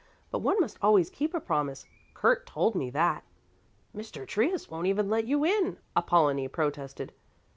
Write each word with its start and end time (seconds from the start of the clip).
"But 0.31 0.39
one 0.39 0.59
must 0.59 0.79
always 0.81 1.11
keep 1.11 1.35
a 1.35 1.39
promise; 1.39 1.85
Kurt 2.15 2.47
told 2.47 2.73
me 2.73 2.89
that." 2.89 3.23
"Mr. 3.95 4.25
Trius 4.27 4.67
won't 4.67 4.87
even 4.87 5.11
let 5.11 5.27
you 5.27 5.45
in," 5.45 5.77
Apollonie 5.95 6.47
protested. 6.47 7.13